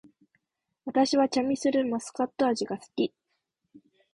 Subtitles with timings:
[0.85, 3.13] 私はチャミスルマスカット味が好き